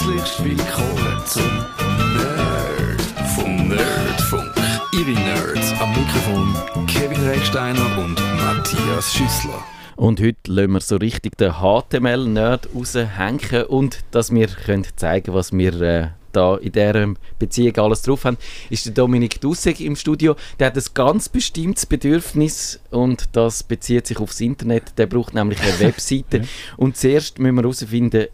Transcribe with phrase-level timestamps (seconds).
[0.00, 1.42] Herzlich willkommen zum
[2.16, 3.02] Nerd
[3.34, 4.50] vom Nerdfunk.
[4.94, 9.62] Ihre Nerds am Mikrofon Kevin Recksteiner und Matthias Schüssler.
[9.96, 15.52] Und heute lassen wir so richtig den HTML-Nerd raushängen und dass wir können zeigen was
[15.52, 18.38] wir äh, da in dieser Beziehung alles drauf haben,
[18.70, 20.34] ist der Dominik Dussek im Studio.
[20.58, 24.96] Der hat ein ganz bestimmtes Bedürfnis und das bezieht sich aufs Internet.
[24.96, 26.48] Der braucht nämlich eine Webseite.
[26.78, 28.28] Und zuerst müssen wir herausfinden,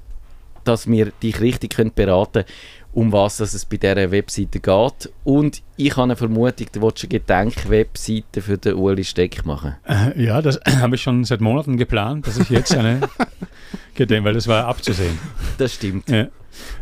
[0.66, 2.56] dass wir dich richtig können beraten können,
[2.97, 5.12] um was es bei dieser Webseite geht.
[5.23, 9.74] Und ich habe eine Vermutung, du willst eine Gedenk-Webseite für den Uli Steck machen.
[9.87, 13.01] Äh, ja, das habe ich schon seit Monaten geplant, dass ich jetzt eine
[13.95, 15.19] Gedenk, weil das war abzusehen.
[15.59, 16.09] Das stimmt.
[16.09, 16.29] Ja,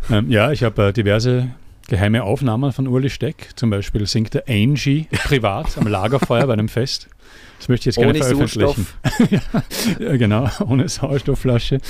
[0.09, 1.51] ähm, ja ich habe äh, diverse
[1.89, 3.48] geheime Aufnahmen von Uli Steck.
[3.56, 7.09] Zum Beispiel singt der Angie privat am Lagerfeuer bei einem Fest.
[7.59, 8.87] Das möchte ich jetzt gerne Ohne veröffentlichen.
[9.98, 11.80] ja, genau, ohne Sauerstoffflasche.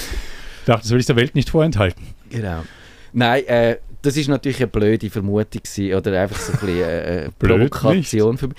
[0.64, 2.02] Ich dachte, das will ich der Welt nicht vorenthalten.
[2.30, 2.64] Genau.
[3.12, 6.82] Nein, äh, das ist natürlich eine blöde Vermutung gewesen, oder einfach so ein bisschen äh,
[6.82, 8.38] eine Blöd Provokation.
[8.38, 8.56] Für mich.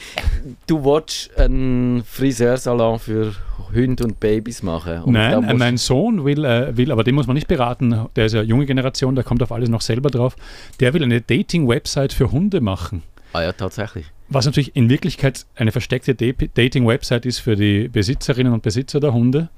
[0.67, 3.34] Du wolltest einen Friseursalon für
[3.73, 5.02] Hunde und Babys machen.
[5.02, 8.28] Und Nein, äh, mein Sohn will, äh, will, aber den muss man nicht beraten, der
[8.28, 10.36] ist ja junge Generation, der kommt auf alles noch selber drauf.
[10.80, 13.02] Der will eine Dating-Website für Hunde machen.
[13.34, 14.06] Ah ja, tatsächlich.
[14.30, 19.12] Was natürlich in Wirklichkeit eine versteckte Da- Dating-Website ist für die Besitzerinnen und Besitzer der
[19.14, 19.50] Hunde.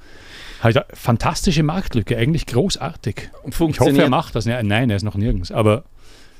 [0.62, 3.30] Halt fantastische Marktlücke, eigentlich großartig.
[3.48, 4.46] Ich hoffe, er macht das.
[4.46, 5.52] Nein, er ist noch nirgends.
[5.52, 5.84] Aber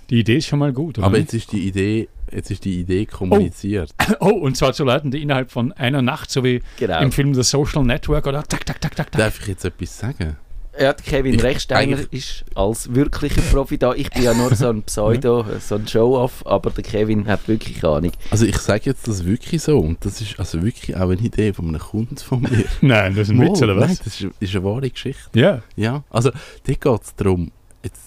[0.10, 1.00] die Idee ist schon mal gut.
[1.00, 1.34] Aber nicht?
[1.34, 3.92] jetzt ist die Idee, jetzt ist die Idee kommuniziert.
[4.20, 7.02] oh, und zwar zu Leuten, die innerhalb von einer Nacht, so wie Genau.
[7.02, 9.20] im Film The Social Network, oder tak, tak, tak, tak, tak.
[9.20, 10.38] Darf ich jetzt etwas sagen?
[10.80, 13.94] Ja, der Kevin Ich- Rechsteiner ist als wirklicher Profi da.
[13.94, 17.84] Ich bin ja nur so ein Pseudo, so ein Show-Off, aber der Kevin hat wirklich
[17.84, 18.12] Ahnung.
[18.32, 21.54] Also ich sage jetzt das wirklich so und das ist also wirklich auch eine Idee
[21.54, 22.66] von einem Kunden von mir.
[22.82, 23.88] Nein, das ist ein Witz, oder was?
[23.88, 25.22] Nein, das ist, ist eine wahre Geschichte.
[25.40, 25.62] Ja.
[25.76, 26.32] Ja, also
[26.66, 27.52] dort geht es darum,
[27.84, 28.02] jetzt,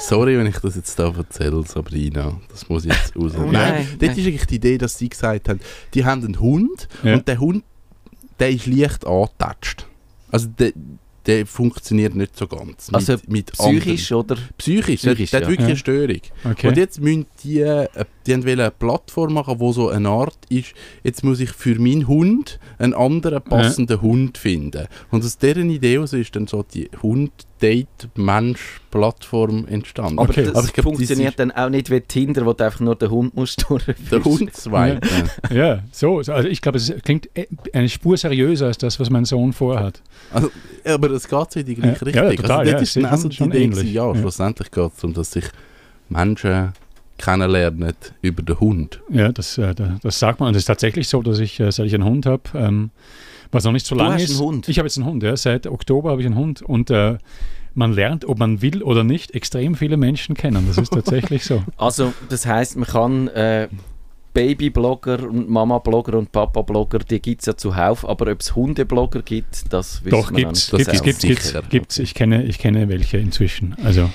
[0.00, 3.32] sorry, wenn ich das jetzt da erzähle, Sabrina, das muss ich jetzt raus.
[3.36, 4.18] Oh nein, nein, dort nein.
[4.18, 5.60] ist eigentlich die Idee, dass sie gesagt haben,
[5.94, 7.14] die haben einen Hund Ja.
[7.14, 7.64] und der Hund,
[8.38, 9.86] der ist leicht angetatscht.
[10.30, 10.72] Also der,
[11.26, 12.88] der funktioniert nicht so ganz.
[12.92, 14.34] Also mit, mit Psychisch oder?
[14.36, 15.46] anderen- Psychisch, Psychisch, der, der ja.
[15.46, 15.66] hat wirklich Ja.
[15.66, 16.20] eine Störung.
[16.52, 16.68] Okay.
[16.68, 17.88] Und jetzt müssen die, äh,
[18.26, 20.72] die haben wollen eine Plattform machen, wo so eine Art ist,
[21.04, 24.86] jetzt muss ich für meinen Hund einen anderen passenden Hund finden.
[25.10, 30.18] Und aus deren Idee aus ist dann so die Hund-Date-Mensch-Plattform entstanden.
[30.18, 30.44] Aber Okay.
[30.44, 33.10] das Aber ich glaub, funktioniert dann auch nicht wie Tinder, wo du einfach nur den
[33.10, 34.24] Hund musst der durchführen.
[34.24, 35.00] Hund swipen.
[35.52, 36.22] Ja, so.
[36.22, 39.52] so, Also ich glaube, es klingt e- eine Spur seriöser als das, was mein Sohn
[39.52, 40.02] vorhat.
[40.32, 40.50] Also,
[40.84, 42.24] aber es geht so in die gleiche Ja, Richtung.
[42.24, 44.18] ja, total, also ja, es ist schon- schon ähnlich, ja, ja.
[44.18, 45.44] schlussendlich geht es darum, dass sich
[46.08, 46.72] Menschen
[47.18, 49.00] kennenlernen über den Hund.
[49.10, 50.48] Ja, das, äh, da- das sagt man.
[50.50, 52.90] Und es ist tatsächlich so, dass ich, äh, seit ich einen Hund habe, ähm,
[53.52, 54.30] was noch nicht so Du lange hast ist.
[54.32, 54.68] einen Hund?
[54.68, 55.36] Ich habe jetzt einen Hund, ja.
[55.36, 56.62] Seit Oktober habe ich einen Hund.
[56.62, 57.16] Und äh,
[57.74, 60.64] man lernt, ob man will oder nicht, extrem viele Menschen kennen.
[60.66, 61.62] Das ist tatsächlich so.
[61.76, 63.68] Also, das heißt, man kann äh,
[64.34, 69.72] Babyblogger und Mama-Blogger und Papa-Blogger, die gibt es ja zuhauf, aber ob es Hundeblogger gibt,
[69.72, 70.80] das wissen Doch, wir gibt's, nicht.
[70.88, 71.62] Ist gibt's, auch gibt's, sicher.
[71.70, 71.98] gibt's.
[71.98, 73.74] Ich kenne, ich kenne welche inzwischen.
[73.82, 74.10] Also,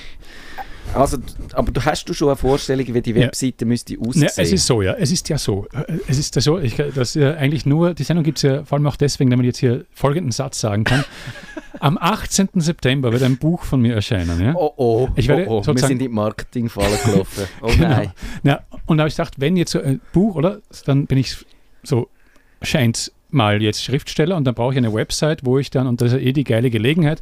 [0.93, 1.17] Also,
[1.53, 3.21] aber du hast du schon eine Vorstellung, wie die Ja.
[3.27, 4.23] Webseite müsste aussehen?
[4.23, 4.93] Ne, es ist so, ja.
[4.93, 5.65] Es ist ja so.
[6.07, 8.77] Es ist ja so, ich, dass äh, eigentlich nur, die Sendung gibt es ja vor
[8.77, 11.03] allem auch deswegen, damit ich jetzt hier folgenden Satz sagen kann.
[11.79, 12.49] Am 18.
[12.55, 14.39] September wird ein Buch von mir erscheinen.
[14.39, 14.53] Ja?
[14.55, 15.67] Oh oh, Ich werde oh, oh.
[15.67, 17.45] wir sind in die Marketingfalle gelaufen.
[17.61, 17.87] Oh Genau.
[17.89, 18.11] nein.
[18.43, 20.59] Ja, und da habe ich gedacht, wenn jetzt so ein Buch, oder?
[20.85, 21.37] Dann bin ich
[21.83, 22.09] so,
[22.61, 26.11] scheint mal jetzt Schriftsteller und dann brauche ich eine Website, wo ich dann, und das
[26.11, 27.21] ist ja eh die geile Gelegenheit,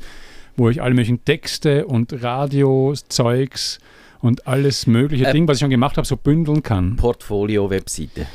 [0.60, 3.80] wo ich alle möglichen Texte und Radiozeugs
[4.20, 6.98] und alles mögliche Äh, Ding, was ich schon gemacht habe, so bündeln kann.
[6.98, 8.28] Portfolio-Webseite.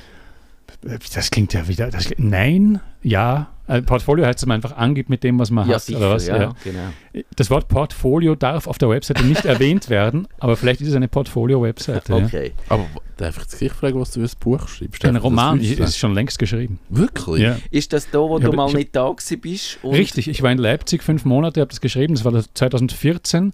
[1.15, 1.91] Das klingt ja wieder.
[1.91, 3.54] Das, nein, ja.
[3.67, 5.83] Äh, Portfolio heißt, dass man einfach angibt mit dem, was man Ja, hat.
[5.83, 6.27] sicher, oder was?
[6.27, 6.53] ja, Ja.
[6.63, 7.25] genau.
[7.37, 11.09] Das Wort Portfolio darf auf der Webseite nicht erwähnt werden, aber vielleicht ist es eine
[11.09, 12.13] Portfolio-Webseite.
[12.13, 12.25] Ja.
[12.27, 12.53] Okay.
[12.69, 12.87] Aber
[13.17, 15.03] darf ich dich fragen, was du für ein Buch schreibst?
[15.07, 15.83] Ein Roman wissen?
[15.83, 16.79] ist schon längst geschrieben.
[16.91, 17.43] Wirklich?
[17.43, 17.57] Ja.
[17.71, 19.79] Ist das da, wo Ich du hab- mal ich hab- nicht da gewesen bist?
[19.83, 23.53] und- Richtig, ich war in Leipzig fünf Monate, habe das geschrieben, das war das 2014.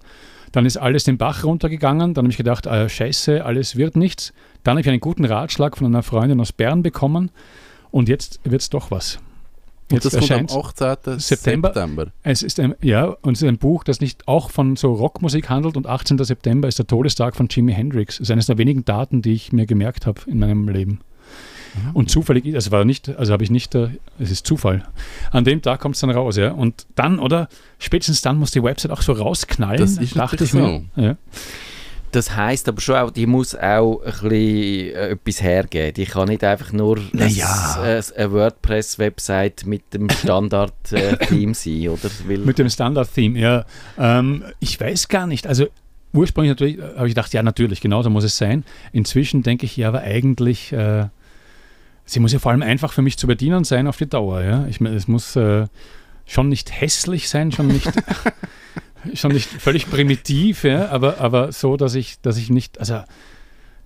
[0.51, 2.13] Dann ist alles den Bach runtergegangen.
[2.13, 4.33] Dann habe ich gedacht, äh, scheiße, alles wird nichts.
[4.63, 7.31] Dann habe ich einen guten Ratschlag von einer Freundin aus Bern bekommen
[7.91, 9.19] und jetzt wird es doch was.
[9.95, 10.55] Und das kommt am erscheint's.
[10.55, 11.19] 18.
[11.19, 11.67] September.
[11.73, 12.07] September.
[12.23, 15.49] Es ist ein, ja, und es ist ein Buch, das nicht auch von so Rockmusik
[15.49, 16.23] handelt und 18.
[16.23, 18.17] September ist der Todestag von Jimi Hendrix.
[18.17, 20.99] Das ist eines der wenigen Daten, die ich mir gemerkt habe in meinem Leben.
[21.93, 23.89] Und zufällig, also war nicht, also habe ich nicht, äh,
[24.19, 24.83] es ist Zufall.
[25.31, 26.51] An dem Tag kommt es dann raus, ja.
[26.51, 27.47] Und dann, oder
[27.79, 30.83] spätestens dann muss die Website auch so rausknallen, Das ist dachte ich mir.
[30.95, 31.15] Ja.
[32.11, 35.93] Das heisst aber schon auch, die muss auch ein bisschen äh, etwas hergeben.
[35.93, 37.77] Die kann nicht einfach nur Naja.
[37.79, 42.09] ein, ein, eine WordPress-Website mit dem Standard-Theme sein, oder?
[42.27, 43.65] Weil, Mit dem Standard-Theme, ja.
[43.97, 45.47] Ähm, ich weiß gar nicht.
[45.47, 45.67] Also
[46.13, 48.63] ursprünglich natürlich äh, habe ich gedacht, ja, natürlich, genau so muss es sein.
[48.91, 51.05] Inzwischen denke ich, ja, aber eigentlich, äh,
[52.05, 54.41] sie muss ja vor allem einfach für mich zu bedienen sein auf die Dauer.
[54.41, 54.65] Ja?
[54.67, 55.67] Ich meine, es muss äh,
[56.25, 57.89] schon nicht hässlich sein, schon nicht,
[59.13, 60.89] schon nicht völlig primitiv, ja?
[60.89, 63.01] aber, aber so, dass ich, dass ich nicht, also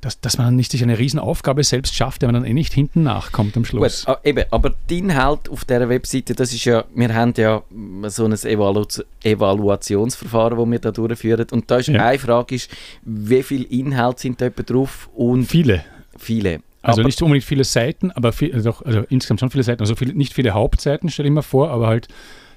[0.01, 3.01] dass, dass man nicht sich eine Riesenaufgabe selbst schafft, der man dann eh nicht hinten
[3.01, 4.05] nachkommt am Schluss.
[4.05, 7.63] Gut, eben, aber die Inhalt auf dieser Webseite, das ist ja, wir haben ja
[8.07, 8.85] so ein Evalu
[9.23, 11.47] Evaluationsverfahren, das wir da durchführen.
[11.51, 12.05] Und da ist Ja.
[12.05, 12.69] eine Frage, ist,
[13.03, 15.09] wie viele Inhalte sind da drauf?
[15.15, 15.83] Und Viele.
[16.17, 16.59] viele.
[16.81, 19.81] Also aber, nicht unbedingt viele Seiten, aber viel, also doch, also insgesamt schon viele Seiten.
[19.81, 22.07] Also viel, nicht viele Hauptseiten, stelle ich mir vor, aber halt,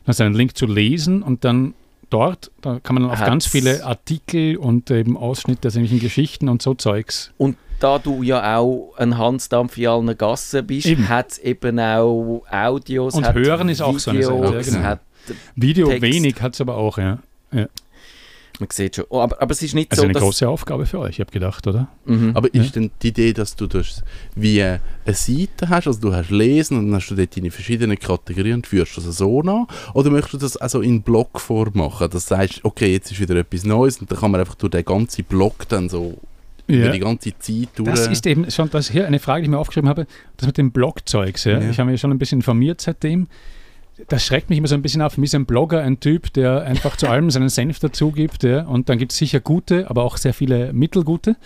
[0.04, 1.72] da ist ein Link zu lesen und dann
[2.10, 6.04] dort, da kann man dann auf Hat's- ganz viele Artikel und eben Ausschnitte aus irgendwelchen
[6.06, 7.32] Geschichten und so Zeugs.
[7.38, 12.42] und da du ja auch ein Hansdampf in allen Gassen bist, hat es eben auch
[12.50, 14.98] Audios, Und Hören ist auch so eine Sache, Videos, ja, genau.
[15.54, 16.02] Video Text.
[16.02, 17.18] wenig hat es aber auch, ja.
[18.60, 19.04] Man sieht schon.
[19.08, 20.22] Oh, aber, aber es ist nicht Also so, eine dass...
[20.22, 21.88] große Aufgabe für euch, ich habe gedacht, oder?
[22.04, 22.32] Mhm.
[22.34, 24.02] Aber ist denn die Idee, dass du das
[24.34, 27.98] wie eine Seite hast, also du hast Lesen und dann hast du dort deine verschiedenen
[27.98, 29.66] Kategorien und führst das so an?
[29.94, 33.36] Oder möchtest du das also in Blogform machen, dass du sagst, okay, jetzt ist wieder
[33.36, 36.18] etwas Neues und dann kann man einfach durch den ganzen Blog dann so
[36.66, 37.88] über die ganze Zeit durch...
[37.88, 40.06] Das ist eben schon das hier eine Frage, die ich mir aufgeschrieben habe,
[40.36, 41.44] das mit dem Blogzeugs.
[41.44, 41.58] Ja.
[41.58, 41.70] Ja.
[41.70, 43.26] Ich habe mich schon ein bisschen informiert seitdem.
[44.06, 45.14] Das schreckt mich immer so ein bisschen auf.
[45.14, 48.44] Für mich ist ein Blogger ein Typ, der einfach zu allem seinen Senf dazu gibt.
[48.44, 48.62] Ja.
[48.62, 51.36] Und dann gibt es sicher gute, aber auch sehr viele mittelgute.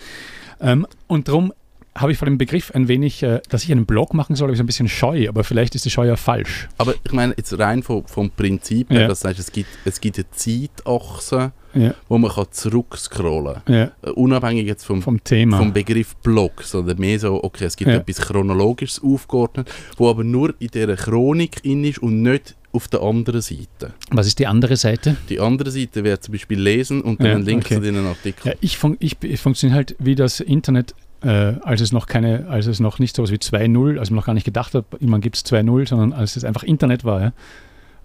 [0.61, 1.51] Ähm, und darum
[1.95, 4.53] habe ich vor dem Begriff ein wenig, äh, dass ich einen Blog machen soll, habe
[4.53, 6.67] ich so ein bisschen Scheu, aber vielleicht ist die Scheu ja falsch.
[6.77, 9.07] Aber ich meine, jetzt rein vom, vom Prinzip her, Ja.
[9.07, 13.73] dass du sagst, es gibt, es gibt eine Zeitachse, Ja, wo man kann zurückscrollen kann.
[13.75, 15.57] ja, Äh, Unabhängig jetzt vom, vom Thema.
[15.57, 17.97] vom Begriff Blog, sondern mehr so, okay, es gibt Ja.
[17.97, 23.01] etwas Chronologisches aufgeordnet, wo aber nur in dieser Chronik in ist und nicht auf der
[23.01, 23.93] anderen Seite.
[24.11, 25.15] Was ist die andere Seite?
[25.29, 27.75] Die andere Seite wäre zum Beispiel lesen und dann Ja, ein Link okay.
[27.75, 28.53] zu den Artikeln.
[28.53, 31.27] Ja, ich, fun ich, ich funktioniere halt wie das Internet, äh,
[31.61, 34.33] als es noch keine, als es noch nicht sowas wie 2.0, als man noch gar
[34.33, 37.21] nicht gedacht hat, immer gibt es 2.0, sondern als es einfach Internet war.
[37.21, 37.33] Ja.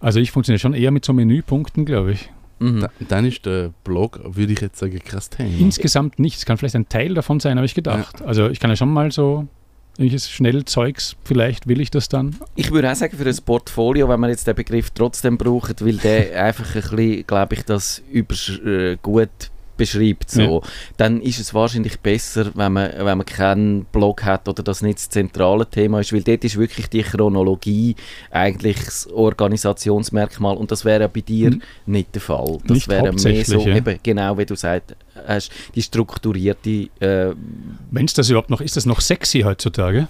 [0.01, 2.31] Also ich funktioniere schon eher mit so Menüpunkten, glaube ich.
[2.59, 2.81] Mhm.
[2.81, 5.59] Da, dann ist der Blog, würde ich jetzt sagen, kein Thema.
[5.59, 6.39] Insgesamt nicht.
[6.39, 8.23] Es kann vielleicht ein Teil davon sein, habe ich gedacht.
[8.23, 9.47] Also ich kann ja schon mal so
[9.99, 12.37] irgendwelches Schnellzeugs, vielleicht will ich das dann.
[12.55, 15.97] Ich würde auch sagen, für ein Portfolio, wenn man jetzt den Begriff trotzdem braucht, weil
[15.97, 19.29] der einfach ein bisschen, glaube ich, das übersch äh, gut
[19.79, 20.63] beschreibt, so,
[20.99, 24.99] dann ist es wahrscheinlich besser, wenn man, wenn man keinen Blog hat oder das nicht
[24.99, 27.97] das zentrale Thema ist, weil dort ist wirklich die Chronologie
[28.31, 31.63] eigentlich das Organisationsmerkmal und das wäre ja bei dir Mhm.
[31.87, 32.59] nicht der Fall.
[32.67, 33.77] Das Nicht wäre mehr so, ja.
[33.77, 34.95] eben, genau wie du sagst,
[35.27, 37.35] hast, die strukturierte äh,
[38.05, 40.09] es das überhaupt noch ist, das noch sexy heutzutage.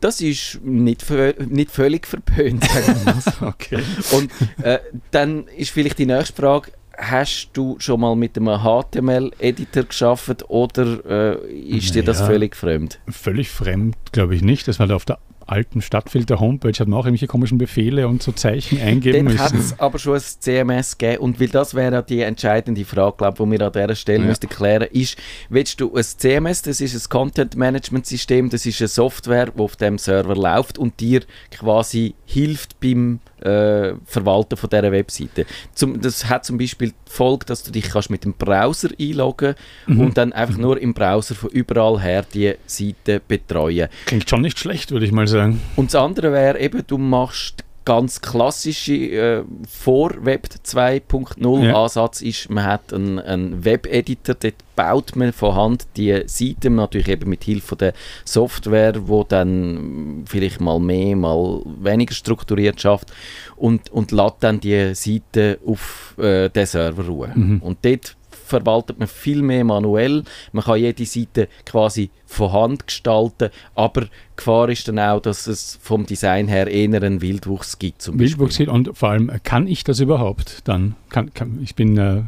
[0.00, 1.04] das ist nicht,
[1.48, 2.64] nicht völlig verpönt.
[3.40, 3.82] Okay.
[4.12, 4.30] Und
[4.62, 4.78] äh,
[5.10, 11.36] dann ist vielleicht die nächste Frage, hast du schon mal mit einem HTML-Editor geschafft oder
[11.38, 12.98] äh, ist dir das völlig fremd?
[13.08, 14.66] Völlig fremd, glaube ich nicht.
[14.68, 15.18] Das war auf der
[15.48, 19.58] alten Stadtfilter-Homepage, hat man auch irgendwelche komischen Befehle und so Zeichen eingeben hat müssen.
[19.74, 23.44] es aber schon ein CMS gegeben und weil das wäre ja die entscheidende Frage, glaube
[23.44, 24.26] die wir an dieser Stelle Ja.
[24.26, 25.16] müssten klären, ist,
[25.48, 29.98] willst du ein CMS, das ist ein Content-Management-System, das ist eine Software, die auf dem
[29.98, 35.46] Server läuft und dir quasi hilft beim äh, Verwalten von dieser Webseite.
[35.72, 39.54] Zum, das hat zum Beispiel die Folge, dass du dich kannst mit dem Browser einloggen
[39.86, 40.00] Mhm.
[40.00, 43.88] und dann einfach nur im Browser von überall her die Seite betreuen.
[44.06, 45.37] Klingt schon nicht schlecht, würde ich mal sagen.
[45.76, 51.82] Und das andere wäre eben, du machst ganz klassische äh, vor Web 2.0 Ja.
[51.84, 57.08] Ansatz ist, man hat einen, einen Web-Editor, dort baut man von Hand die Seiten, natürlich
[57.08, 57.94] eben mit Hilfe der
[58.26, 63.10] Software, wo dann vielleicht mal mehr, mal weniger strukturiert schafft
[63.56, 67.32] und, und lädt dann die Seite auf äh, den Server ruhen.
[67.34, 67.58] Mhm.
[67.62, 68.17] Und dort
[68.48, 70.24] verwaltet man viel mehr manuell.
[70.52, 75.46] Man kann jede Seite quasi von Hand gestalten, aber die Gefahr ist dann auch, dass
[75.46, 78.02] es vom Design her eher einen Wildwuchs gibt.
[78.02, 78.18] Zum.
[78.18, 80.94] Wildwuchs geht und vor allem, äh, kann ich das überhaupt dann?
[81.10, 82.22] Kann, kann, ich bin äh,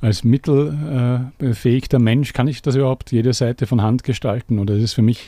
[0.00, 4.58] als mittelbefähigter Mensch, kann ich das überhaupt jede Seite von Hand gestalten?
[4.58, 5.24] Oder ist es für mich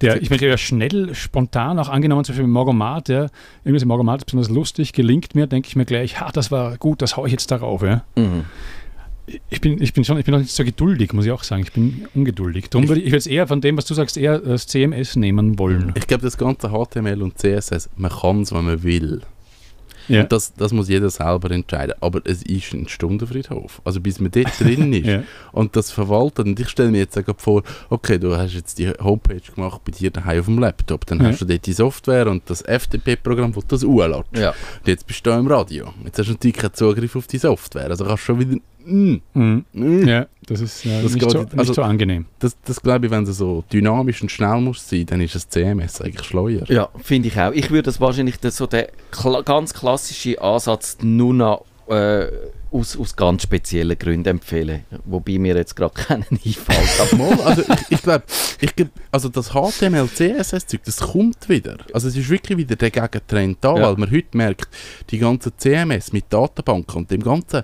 [0.00, 3.28] der, ich möchte ja schnell, spontan, auch angenommen zum Beispiel Morgomat, ja,
[3.64, 6.76] irgendwas im Morgomat ist besonders lustig, gelingt mir, denke ich mir gleich, ha, das war
[6.76, 7.82] gut, das haue ich jetzt darauf.
[7.82, 8.04] Ja.
[8.16, 8.44] Mhm.
[9.50, 11.62] Ich bin, ich bin schon, ich bin noch nicht so geduldig, muss ich auch sagen.
[11.62, 12.70] Ich bin ungeduldig.
[12.70, 15.16] Darum würde ich, ich würde jetzt eher von dem, was du sagst, eher das CMS
[15.16, 15.92] nehmen wollen.
[15.96, 19.22] Ich glaube, das ganze HTML und CSS, man kann es, wenn man will.
[20.08, 20.20] Ja.
[20.22, 21.96] Und das, das muss jeder selber entscheiden.
[22.00, 23.82] Aber es ist ein Stundenfriedhof.
[23.84, 25.24] Also bis man dort drin ist Ja.
[25.50, 26.46] und das verwaltet.
[26.46, 30.12] Und ich stelle mir jetzt vor, okay, du hast jetzt die Homepage gemacht bei dir
[30.12, 31.04] daheim auf dem Laptop.
[31.06, 31.26] Dann Ja.
[31.26, 34.22] hast du dort die Software und das FTP-Programm, das das anlässt.
[34.36, 34.50] Ja.
[34.50, 35.92] Und jetzt bist du im Radio.
[36.04, 37.90] Jetzt hast du natürlich keinen Zugriff auf die Software.
[37.90, 38.60] Also kannst du schon wieder...
[38.86, 39.16] Mm,
[39.72, 40.06] mm.
[40.08, 41.58] Ja, das ist äh, Das nicht, so, nicht.
[41.58, 42.26] Also- so angenehm.
[42.38, 45.48] Das, das glaube ich, wenn du so dynamisch und schnell musst sein, dann ist das
[45.48, 46.62] CMS eigentlich schleuer.
[46.68, 47.52] Ja, finde ich auch.
[47.52, 52.26] Ich würde das wahrscheinlich den, so den kla ganz klassischen Ansatz nur noch äh,
[52.72, 54.84] aus, aus ganz speziellen Gründen empfehlen.
[55.04, 57.00] Wobei mir jetzt gerade keinen einfällt.
[57.00, 58.24] Aber Mal, also ich, ich glaube,
[58.60, 61.76] ich glaub, also das HTML, CSS-Zeug, das kommt wieder.
[61.92, 63.82] Also es ist wirklich wieder der Gegentrend da, Ja.
[63.88, 64.68] weil man heute merkt,
[65.10, 67.62] die ganzen CMS mit Datenbanken und dem ganzen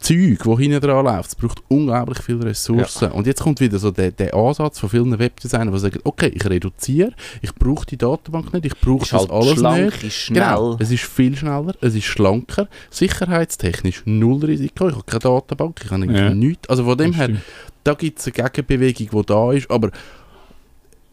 [0.00, 3.10] Zeug, wo hinten dran läuft, es braucht unglaublich viele Ressourcen.
[3.10, 6.44] Und jetzt kommt wieder so der, der Ansatz von vielen Webdesignern, die sagen, okay, ich
[6.48, 7.12] reduziere,
[7.42, 10.04] ich brauche die Datenbank nicht, ich brauche das halt alles schlank, nicht.
[10.04, 10.42] ist schnell.
[10.44, 15.80] Genau, es ist viel schneller, es ist schlanker, sicherheitstechnisch null Risiko, ich habe keine Datenbank,
[15.84, 16.30] ich habe Ja.
[16.34, 16.68] nichts.
[16.68, 17.36] Also von dem Das her,
[17.84, 19.90] da gibt es eine Gegenbewegung, die da ist, aber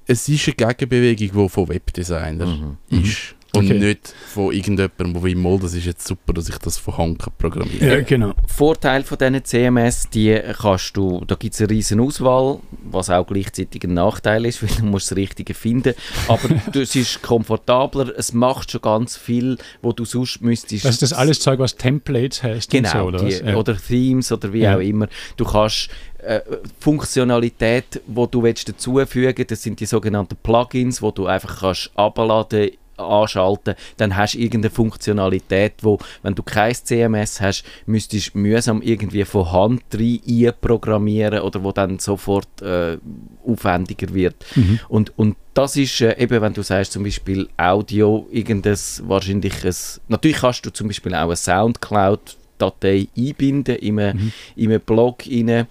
[0.08, 3.02] es ist eine Gegenbewegung, die von Webdesignern Mhm.
[3.04, 3.35] ist.
[3.56, 3.80] Und Okay.
[3.80, 7.20] nicht von irgendjemandem, der wie mal, das ist jetzt super, dass ich das von Hand
[7.20, 8.34] kann programmieren Ja, genau.
[8.48, 12.60] Vorteil von diesen CMS, die kannst du, da gibt es eine riesen Auswahl,
[12.90, 15.94] was auch gleichzeitig ein Nachteil ist, weil du musst das Richtige finden.
[16.28, 20.86] Aber es ist komfortabler, es macht schon ganz viel, wo du sonst müsstest...
[20.86, 23.40] Das ist das alles Zeug, was Templates heißt Genau, so, oder die, was?
[23.42, 23.56] Ja.
[23.56, 24.76] oder Themes oder wie Ja.
[24.76, 25.08] auch immer.
[25.38, 26.42] Du kannst äh,
[26.80, 32.72] Funktionalität, wo du willst dazufügen, das sind die sogenannten Plugins, wo du einfach kannst abladen
[32.98, 38.82] anschalten, dann hast du irgendeine Funktionalität, wo, wenn du kein CMS hast, müsstest du mühsam
[38.82, 42.98] irgendwie von Hand rein programmieren oder wo dann sofort äh,
[43.46, 44.36] aufwendiger wird.
[44.56, 44.80] Mhm.
[44.90, 50.38] Und, und das ist äh, eben, wenn du sagst zum Beispiel Audio, irgendein wahrscheinliches, natürlich
[50.38, 54.32] kannst du zum Beispiel auch eine Soundcloud-Datei einbinden in einem, Mhm.
[54.56, 55.68] in Blog rein,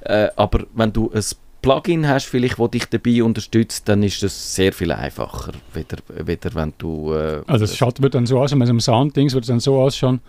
[0.00, 1.22] äh, aber wenn du ein
[1.62, 6.54] Plugin hast, vielleicht, das dich dabei unterstützt, dann ist das sehr viel einfacher, weder, weder
[6.54, 7.12] wenn du...
[7.12, 9.80] Äh, Also es wird dann so aus, wenn so einem Sound-Dings wird es dann so
[9.80, 10.20] ausschauen,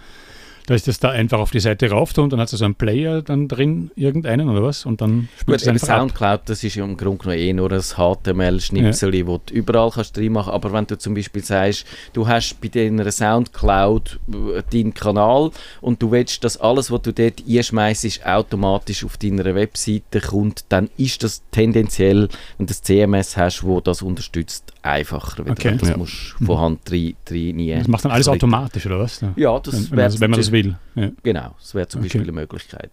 [0.67, 2.75] dass ich das da einfach auf die Seite rauf und dann hat es so einen
[2.75, 5.99] Player dann drin, irgendeinen oder was, und dann spielt Gut, es eben einfach ab.
[6.01, 10.15] Soundcloud, das ist ja im Grunde genommen eh nur ein HTML-Schnipsel, wo du überall kannst
[10.15, 14.93] drin machen Aber wenn du zum Beispiel sagst, du hast bei deiner Soundcloud äh, deinen
[14.93, 20.65] Kanal und du willst, dass alles, was du dort einschmeißt, automatisch auf deiner Webseite kommt,
[20.69, 25.71] dann ist das tendenziell, wenn du das CMS hast, wo das unterstützt, einfacher, Okay.
[25.71, 25.97] du das Ja.
[25.97, 28.53] musst von Hand rein, rein Das macht dann alles klicken.
[28.53, 29.21] automatisch, oder was?
[29.21, 29.33] Ja.
[29.35, 30.56] Ja, das wenn, wenn man das will.
[30.95, 31.11] Ja.
[31.23, 32.07] Genau, das wäre zum Okay.
[32.07, 32.91] Beispiel eine Möglichkeit.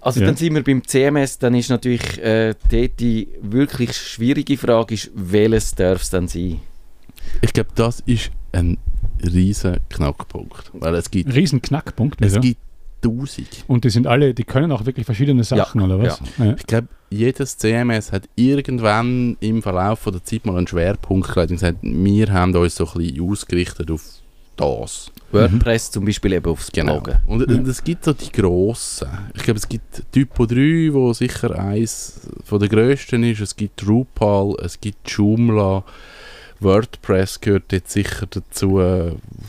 [0.00, 0.26] Also Ja.
[0.26, 5.10] dann sind wir beim CMS, dann ist natürlich äh, dort die wirklich schwierige Frage, ist,
[5.14, 6.60] welches darf es dann sein?
[7.40, 8.78] Ich glaube, das ist ein
[9.24, 10.70] riesen Knackpunkt.
[10.74, 12.20] Weil es gibt, Riesen Knackpunkt.
[12.20, 12.40] es wieso?
[12.40, 12.60] gibt
[13.02, 13.48] tausend.
[13.66, 16.20] Und die sind alle, die können auch wirklich verschiedene Sachen, oder was?
[16.38, 16.54] Ja.
[16.56, 21.50] Ich glaube, jedes CMS hat irgendwann im Verlauf von der Zeit mal einen Schwerpunkt gelegt
[21.50, 24.02] und gesagt, wir haben uns so ein bisschen ausgerichtet auf
[24.56, 25.10] das.
[25.32, 27.00] WordPress zum Beispiel eben aufs Genau.
[27.00, 27.20] Bloggen.
[27.26, 27.56] Und, Ja.
[27.58, 29.08] und es gibt so die grossen.
[29.34, 33.40] Ich glaube, es gibt Typo 3, wo sicher eins von der grössten ist.
[33.40, 35.84] Es gibt Drupal, es gibt Joomla.
[36.60, 38.76] WordPress gehört jetzt sicher dazu.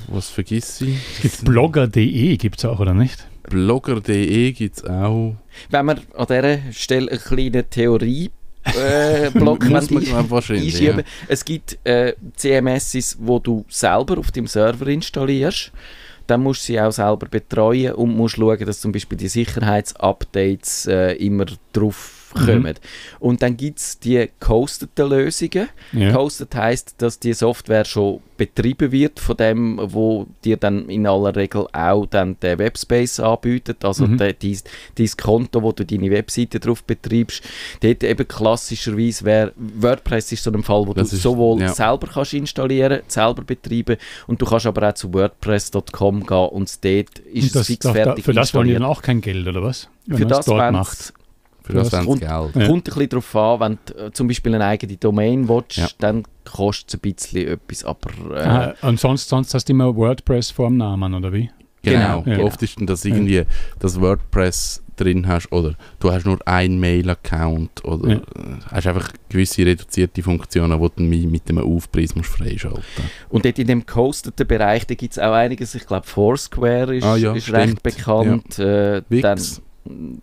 [0.07, 0.97] Was vergiss ich?
[1.17, 3.25] Es gibt Blogger.de, gibt es auch, oder nicht?
[3.49, 5.35] Blogger.de gibt es auch.
[5.69, 8.29] Wenn wir an dieser Stelle eine kleine Theorie
[8.75, 10.73] äh, Block Muss man, ein- glaube wahrscheinlich.
[10.75, 10.99] einschieben.
[10.99, 11.05] Ja.
[11.27, 15.71] Es gibt äh, CMSs, wo du selber auf dem Server installierst.
[16.27, 20.87] Dann musst du sie auch selber betreuen und musst schauen, dass zum Beispiel die Sicherheitsupdates
[20.87, 22.45] äh, immer drauf Mhm.
[22.45, 22.73] kommen.
[23.19, 25.69] Und dann gibt es die gehosteten Lösungen.
[25.93, 26.09] Ja.
[26.11, 31.35] Gehostet heisst, dass die Software schon betrieben wird von dem, wo dir dann in aller
[31.35, 34.17] Regel auch dann den Webspace anbietet, also Mhm.
[34.19, 34.57] de, dein,
[34.95, 37.41] dein Konto, wo du deine Webseite drauf betreibst.
[37.81, 41.69] Dort eben klassischerweise wäre WordPress ist so ein Fall, wo Das du ist- sowohl ja.
[41.73, 47.19] selber kannst installieren, selber betreiben und du kannst aber auch zu WordPress.com gehen und dort
[47.19, 49.21] ist Und das, es fix darf, da, fertig für das wollen die dann auch kein
[49.21, 49.89] Geld, oder was?
[50.05, 51.13] Wenn Für das dort macht.
[51.67, 52.31] Für das Das kommt- Geld.
[52.55, 52.67] Ja.
[52.67, 55.87] Kommt ein bisschen darauf an, wenn du äh, zum Beispiel eine eigene Domain willst, Ja.
[55.99, 59.95] dann kostet es ein bisschen etwas, aber äh, Ah, und sonst, sonst hast du immer
[59.95, 61.49] WordPress vor dem Namen, oder wie?
[61.83, 62.21] Genau.
[62.23, 62.43] Genau, ja.
[62.45, 63.43] Oft ist dann, dass irgendwie
[63.79, 68.15] das WordPress drin hast oder du hast nur einen Mail-Account oder Ja.
[68.15, 68.21] äh,
[68.71, 72.81] hast einfach gewisse reduzierte Funktionen, die du mit einem Aufpreis musst freischalten
[73.29, 77.03] Und dort in dem gehosteten Bereich, da gibt es auch einiges, ich glaube Foursquare ist,
[77.03, 78.57] Ah ja, ist recht bekannt.
[78.57, 79.39] Äh, dann,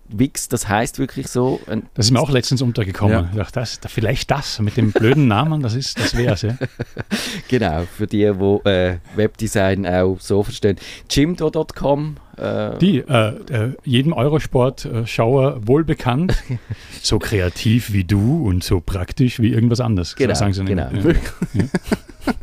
[0.08, 0.48] Wix.
[0.48, 1.60] Das heißt wirklich so.
[1.94, 3.12] Das ist mir auch letztens untergekommen.
[3.16, 3.28] Ja.
[3.30, 6.56] Ich dachte, das, da- vielleicht das mit dem blöden Namen, das ist, das wär's, ja.
[7.48, 10.76] genau, für die, die äh, Webdesign auch so verstehen.
[11.10, 12.16] Jimdo.com.
[12.36, 16.42] Äh, Die, äh, äh, jedem Eurosport-Schauer wohl bekannt,
[17.02, 20.16] so kreativ wie du und so praktisch wie irgendwas anderes.
[20.16, 20.88] Genau, sagen sie genau.
[20.92, 21.64] Ja.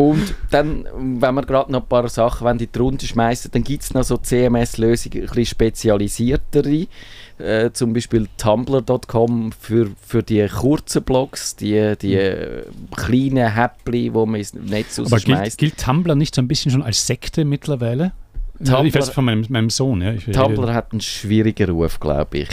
[0.00, 0.86] Und dann,
[1.20, 4.02] wenn wir gerade noch ein paar Sachen wenn die drunter schmeißen, dann gibt es noch
[4.04, 6.86] so CMS-Lösungen, ein bisschen spezialisiertere.
[7.38, 12.64] Äh, zum Beispiel Tumblr.com für, für die kurzen Blogs, die, die äh,
[12.96, 15.58] kleinen Häppchen, die man ins Netz Aber gilt, rausschmeißt.
[15.58, 18.12] gilt Tumblr nicht so ein bisschen schon als Sekte mittlerweile?
[18.58, 20.02] Ja, ich Tumblr- weiß von meinem, meinem Sohn.
[20.02, 20.12] Ja.
[20.32, 22.48] Tumblr hat einen schwierigen Ruf, glaube ich.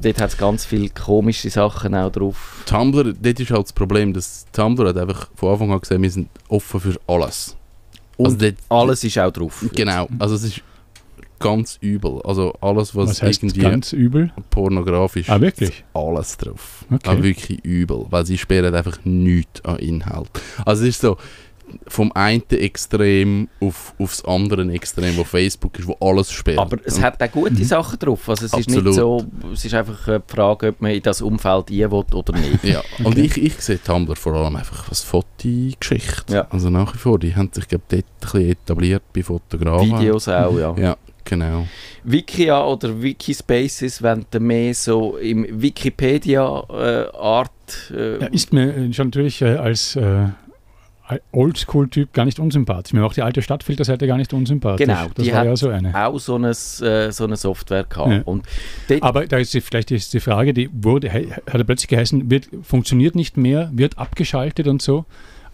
[0.00, 2.62] Dort hat es ganz viele komische Sachen auch drauf.
[2.66, 6.10] Tumblr, dort ist halt das Problem, dass Tumblr hat einfach von Anfang an gesagt, wir
[6.10, 7.56] sind offen für alles.
[8.16, 9.64] Und also dort, alles ist auch drauf.
[9.74, 10.60] Genau, also es ist
[11.40, 12.20] ganz übel.
[12.24, 14.32] Also alles, was, was heißt irgendwie ganz übel?
[14.50, 15.70] pornografisch Ah, wirklich?
[15.70, 16.84] ist alles drauf.
[16.90, 17.10] Okay.
[17.10, 20.30] Aber wirklich übel, weil sie sperren einfach nichts an Inhalt.
[20.64, 21.16] Also es ist so,
[21.88, 26.58] vom einen Extrem auf, aufs andere Extrem, wo Facebook ist, wo alles sperrt.
[26.58, 28.28] Aber es hat auch gute Sachen drauf.
[28.28, 28.94] Also es ist nicht Absolut.
[28.94, 32.64] so, es ist einfach eine Frage, ob man in das Umfeld ein will oder nicht.
[32.64, 36.34] Ja, und ich, ich sehe Tumblr vor allem einfach als Fotogeschichte.
[36.34, 36.46] Ja.
[36.50, 39.98] Also nach wie vor, die haben sich glaub, dort ein bisschen etabliert bei Fotografen.
[39.98, 40.74] Videos auch, ja.
[40.76, 41.66] Ja, genau.
[42.04, 47.50] Wikia oder Wikispaces, wenn du mehr so im Wikipedia-Art...
[47.90, 50.26] Äh, Ja, ist mir äh, schon natürlich äh, als äh,
[51.32, 52.92] Oldschool-Typ gar nicht unsympathisch.
[52.92, 54.86] Mir auch die alte Stadtfilterseite gar nicht unsympathisch.
[54.86, 56.06] Genau, das die war hat ja so eine.
[56.06, 58.10] auch so eine, äh, so eine Software gehabt.
[58.10, 58.22] Ja.
[58.24, 58.44] Und
[59.00, 62.48] Aber da ist die, vielleicht ist die Frage, die wurde, hat er plötzlich geheißen, wird,
[62.62, 65.04] funktioniert nicht mehr, wird abgeschaltet und so.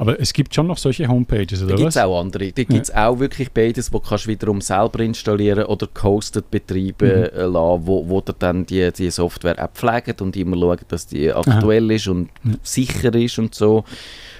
[0.00, 2.04] Aber es gibt schon noch solche Homepages, da oder gibt es was?
[2.04, 2.52] auch andere.
[2.52, 6.94] Da gibt es auch wirklich beides, wo kannst du wiederum selber installieren oder gehostet betreiben
[7.00, 7.08] Mhm.
[7.10, 11.32] äh, lassen, wo, wo dann die, die Software auch pflegt und immer schaut, dass die
[11.32, 12.52] aktuell ist und Ja.
[12.62, 13.82] sicher ist und so.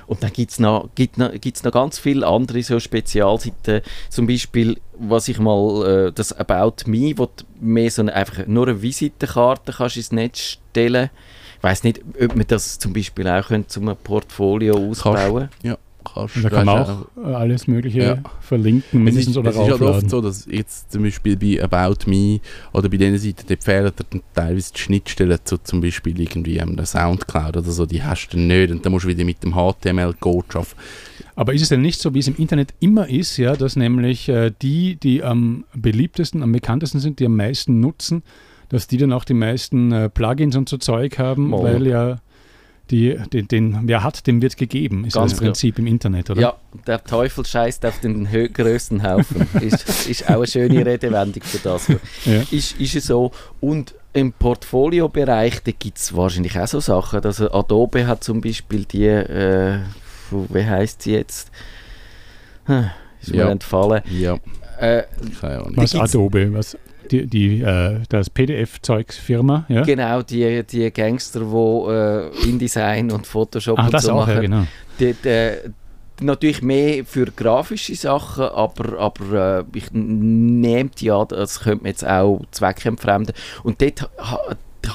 [0.09, 3.83] Und dann gibt es noch, gibt noch, gibt's noch ganz viele andere so Spezialseiten.
[4.09, 8.47] Zum Beispiel, was ich mal, äh, das About Me, wo du mehr so eine, einfach
[8.47, 11.11] nur eine Visitenkarte kannst ins Netz stellen.
[11.59, 15.51] Ich weiß nicht, ob man das zum Beispiel auch könnte, zum Portfolio ausbauen.
[15.63, 15.77] Ja,
[16.17, 18.19] Und da kann man auch äh, alles Mögliche Ja.
[18.41, 22.09] verlinken, Es ist, oder es ist halt oft so, dass jetzt zum Beispiel bei About
[22.11, 22.41] Me
[22.73, 26.87] oder bei diesen Seiten, dort fehlen dann teilweise die Schnittstellen zu zum Beispiel irgendwie der
[26.87, 30.47] Soundcloud oder so, die hast du nicht und dann musst du wieder mit dem HTML-Code
[30.55, 30.73] arbeiten.
[31.37, 34.29] Aber ist es denn nicht so, wie es im Internet immer ist, ja, dass nämlich
[34.29, 38.23] äh, die, die am beliebtesten, am bekanntesten sind, die am meisten nutzen,
[38.71, 41.63] dass die dann auch die meisten äh, Plugins und so Zeug haben, Mo.
[41.63, 42.19] weil ja
[42.91, 46.41] die, den, den, wer hat, dem wird gegeben, ist Ganz das Prinzip im Internet, oder?
[46.41, 46.55] Ja,
[46.87, 49.47] der Teufel scheißt auf den grössten Haufen.
[49.61, 51.89] ist, ist auch eine schöne Redewendung für das.
[52.25, 52.43] Ja.
[52.51, 53.31] Ist, ist es so.
[53.61, 57.23] Und im Portfolio-Bereich gibt es wahrscheinlich auch so Sachen.
[57.23, 59.79] Also Adobe hat zum Beispiel die, äh,
[60.31, 61.51] wie heißt sie jetzt?
[62.65, 63.51] Hm, Ist mir Ja.
[63.51, 64.03] entfallen.
[64.11, 64.39] Ja,
[64.81, 65.03] Äh,
[65.41, 65.73] keine Ahnung.
[65.77, 66.77] Was Adobe, was
[67.09, 69.83] die, die äh, das PDF-Zeugs-Firma, ja?
[69.83, 74.35] Genau, die, die Gangster, die äh, InDesign und Photoshop Ah, und das so auch, machen.
[74.35, 74.67] ja, genau.
[75.01, 75.71] Die, die,
[76.21, 81.91] natürlich mehr für grafische Sachen, aber, aber äh, ich nehme die an, das könnte man
[81.91, 83.35] jetzt auch zweckentfremden.
[83.63, 84.09] Und dort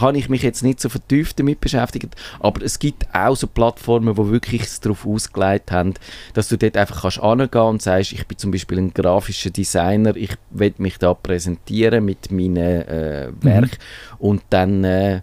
[0.02, 4.16] habe ich mich jetzt nicht so vertieft damit beschäftigt, aber es gibt auch so Plattformen,
[4.16, 5.94] die wirklich es darauf ausgelegt haben,
[6.34, 10.16] dass du dort einfach kannst angehen und sagst, ich bin zum Beispiel ein grafischer Designer,
[10.16, 13.78] ich will mich da präsentieren mit meinen äh, Werk
[14.20, 15.22] und dann äh,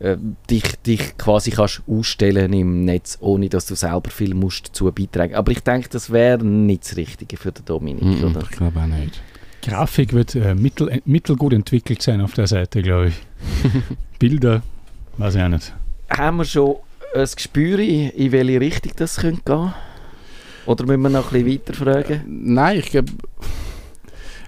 [0.00, 0.16] äh,
[0.50, 5.34] dich, dich quasi kannst ausstellen im Netz, ohne dass du selber viel musst dazu beitragen.
[5.34, 8.40] Aber ich denke, das wäre nicht das Richtige für den Dominik, Mhm, oder?
[8.42, 9.22] ich glaube auch nicht.
[9.64, 13.14] Grafik wird äh, mittel, äh, mittelgut entwickelt sein auf der Seite, glaube ich.
[14.18, 14.62] Bilder,
[15.16, 15.72] weiß ich auch nicht.
[16.10, 16.76] Haben wir schon
[17.14, 19.72] ein Gespür, in in welche Richtung das könnte gehen?
[20.66, 22.22] Oder müssen wir noch ein bisschen weiter fragen?
[22.26, 23.12] Nein, ich glaube,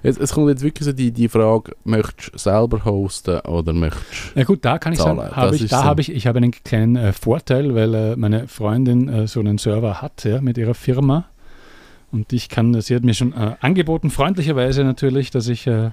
[0.03, 4.35] es, es kommt jetzt wirklich so die, die Frage, möchtest du selber hosten oder möchtest
[4.35, 5.85] Ja gut, da kann ich Zahlen, sagen, habe das ich, da so.
[5.85, 9.59] habe ich, ich habe einen kleinen äh, Vorteil, weil äh, meine Freundin äh, so einen
[9.59, 11.25] Server hat ja, mit ihrer Firma.
[12.13, 15.91] Und ich kann, sie hat mir schon äh, angeboten, freundlicherweise natürlich, dass ich, äh,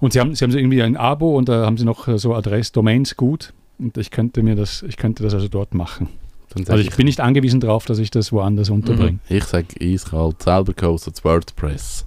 [0.00, 2.18] und sie haben, sie haben so irgendwie ein Abo und da haben sie noch äh,
[2.18, 3.52] so Adress-Domains gut.
[3.78, 6.08] Und ich könnte mir das, ich könnte das also dort machen.
[6.56, 9.18] Also ich bin nicht angewiesen darauf, dass ich das woanders unterbringe.
[9.28, 12.06] ich sage eiskalt, selber gehostet WordPress.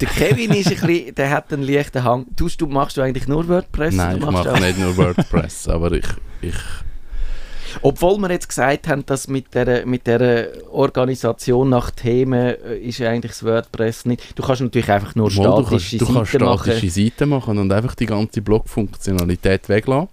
[0.00, 2.26] Der Kevin ist ein bisschen, der hat einen leichten Hang.
[2.36, 3.94] Tust du, machst du eigentlich nur WordPress?
[3.94, 6.06] Nein, Du ich machst mache nicht nur WordPress, aber ich,
[6.40, 6.54] ich
[7.82, 13.00] Obwohl wir jetzt gesagt haben, dass mit der, mit der Organisation nach Themen äh, ist
[13.00, 14.38] eigentlich das WordPress nicht.
[14.38, 16.90] Du kannst natürlich einfach nur Mal, statische du kannst, Seiten du kannst statische machen.
[16.90, 20.08] Seiten machen und einfach die ganze Blog-Funktionalität weglassen.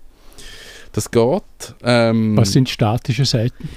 [0.91, 1.43] Das geht.
[1.83, 3.69] Ähm, Was sind statische Seiten?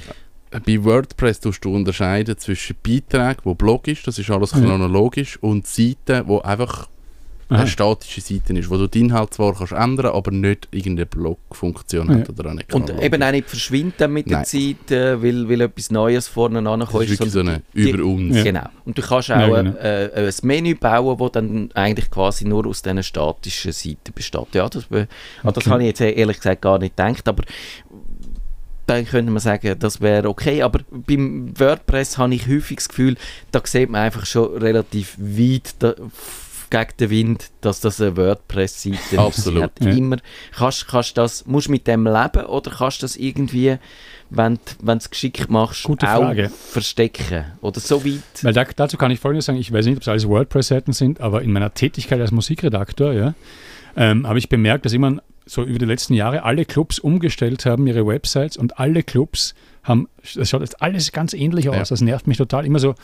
[0.50, 4.60] bei WordPress tust du unterscheiden zwischen Beiträgen, wo Blog ist, das ist alles Ja.
[4.60, 6.88] chronologisch, und Seiten, wo einfach.
[7.50, 12.08] Eine statische Seite ist, wo du den Inhalt zwar kannst ändern, aber nicht irgendeine Blog-Funktion
[12.10, 12.34] hat Ja.
[12.34, 13.06] oder eine Und chronologische.
[13.06, 14.44] eben auch nicht verschwinden mit der Nein.
[14.44, 17.04] Zeit, äh, weil, weil etwas Neues vorne das ankommt.
[17.04, 18.36] ist wirklich so eine über uns.
[18.36, 18.42] Ja.
[18.44, 18.66] Genau.
[18.84, 19.78] Und du kannst auch Ja, ein, genau.
[19.78, 24.54] äh, ein Menü bauen, das dann eigentlich quasi nur aus diesen statischen Seiten besteht.
[24.54, 25.08] Ja, das, be-
[25.42, 25.70] ah, das Okay.
[25.70, 27.44] habe ich jetzt ehrlich gesagt gar nicht gedacht, aber
[28.86, 30.62] dann könnte man sagen, das wäre okay.
[30.62, 33.16] Aber beim WordPress habe ich häufig das Gefühl,
[33.52, 35.74] da sieht man einfach schon relativ weit
[36.70, 39.18] gegen den Wind, dass das eine WordPress-Seite ist.
[39.18, 39.62] Absolut.
[39.64, 39.90] Hat Ja.
[39.90, 40.16] immer,
[40.56, 43.76] kannst, kannst das, musst du mit dem leben oder kannst du das irgendwie,
[44.30, 46.50] wenn du es geschickt machst, Gute auch Frage.
[46.50, 47.44] verstecken?
[47.60, 48.22] Oder so weit?
[48.42, 51.20] Weil da, dazu kann ich Folgendes sagen, ich weiß nicht, ob es alles WordPress-Seiten sind,
[51.20, 53.34] aber in meiner Tätigkeit als Musikredakteur ja,
[53.96, 57.86] ähm, habe ich bemerkt, dass immer so über die letzten Jahre alle Clubs umgestellt haben,
[57.86, 61.82] ihre Websites und alle Clubs haben, das schaut jetzt alles ganz ähnlich aus, Ja.
[61.84, 62.94] das nervt mich total, immer so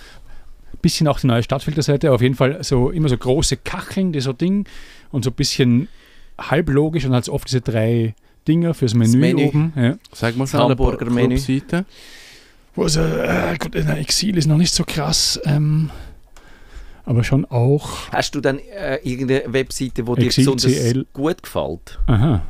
[0.76, 4.32] bisschen auch die neue Stadtfilterseite, auf jeden Fall so immer so große Kacheln, die so
[4.32, 4.66] Ding
[5.10, 5.88] und so ein bisschen
[6.38, 8.14] halblogisch und halt oft diese drei
[8.46, 9.44] Dinger fürs Menü, Menü.
[9.46, 9.72] oben.
[9.76, 9.96] Ja.
[10.12, 11.36] Sag mal schnell Hamburger-Menü.
[11.36, 11.86] Clubseiten.
[12.74, 15.90] Wo es, äh, Gott, äh, Exil ist noch nicht so krass, ähm,
[17.04, 18.10] aber schon auch.
[18.10, 21.06] Hast du dann äh, irgendeine Webseite, dir Exil besonders CL.
[21.12, 21.98] gut gefällt?
[22.06, 22.42] Aha.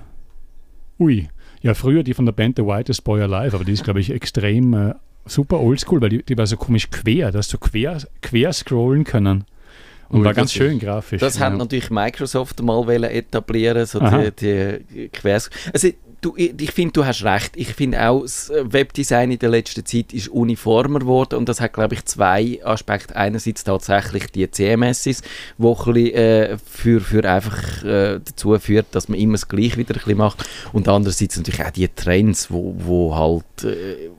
[0.99, 1.29] Ui.
[1.61, 4.11] Ja, früher die von der Band The Whitest Boy Alive, aber die ist, glaube ich,
[4.11, 4.95] extrem äh,
[5.27, 9.45] super oldschool, weil die, die war so komisch quer, dass du quer, quer scrollen können.
[10.09, 11.21] Und Ui, war ganz schön grafisch.
[11.21, 11.47] Das ja.
[11.47, 14.31] hat natürlich Microsoft mal etablieren, so Aha.
[14.31, 15.51] die, die Quers.
[15.73, 15.89] Also
[16.21, 17.57] du, ich, finde, du hast recht.
[17.57, 21.73] Ich finde auch, das Webdesign in der letzten Zeit ist uniformer geworden und das hat,
[21.73, 23.17] glaube ich, zwei Aspekte.
[23.17, 25.23] Einerseits tatsächlich die CMSs,
[25.59, 29.95] ein bisschen, äh, für, für einfach äh, dazu führt, dass man immer das Gleiche wieder
[29.95, 34.11] ein bisschen macht und andererseits natürlich auch die Trends, wo, wo halt äh,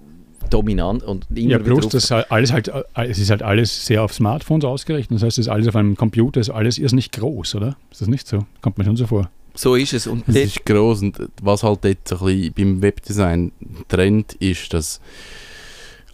[0.49, 4.03] dominant und immer Ja, plus das halt alles halt, äh, es ist halt alles sehr
[4.03, 5.15] auf Smartphones ausgerichtet.
[5.15, 7.77] Das heißt, es ist alles auf einem Computer, ist alles irrsinnig groß, oder?
[7.91, 8.45] Ist das nicht so?
[8.61, 9.29] Kommt mir schon so vor.
[9.55, 10.07] so ist es.
[10.07, 13.51] Und Es ist gross und was halt jetzt so ein bisschen beim Webdesign
[13.87, 14.99] Trend ist, dass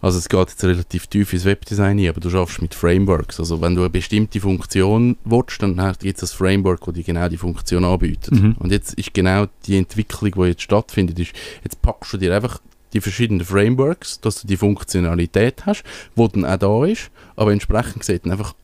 [0.02, 3.38] also es geht jetzt relativ tief ins Webdesign ein, aber du schaffst mit Frameworks.
[3.38, 7.28] Also wenn du eine bestimmte Funktion willst, dann gibt es ein Framework, das dir genau
[7.28, 8.32] die Funktion anbietet.
[8.32, 8.56] Mhm.
[8.58, 12.58] Und jetzt ist genau die Entwicklung, die jetzt stattfindet, ist, jetzt packst du dir einfach
[12.92, 15.84] die verschiedenen Frameworks, dass du die Funktionalität hast,
[16.16, 18.54] die dann auch da ist, aber entsprechend sieht dann einfach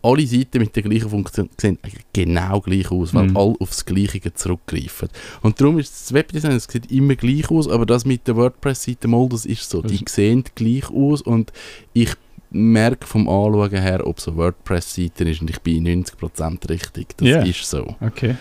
[0.00, 1.76] alle Seiten mit der gleichen Funktion sehen
[2.12, 3.36] genau gleich aus, weil Mhm.
[3.36, 5.08] alle aufs Gleiche zurückgreifen.
[5.42, 9.08] Und darum ist das Webdesign, es sieht immer gleich aus, aber das mit der WordPress-Seite
[9.08, 9.82] mal, das ist so.
[9.82, 11.52] Die sehen gleich aus und
[11.94, 12.10] ich
[12.50, 17.16] merke vom Anschauen her, ob es eine WordPress-Seite ist und ich bin 90% richtig.
[17.16, 17.42] Das Ja.
[17.42, 17.96] ist so.
[18.00, 18.36] Okay.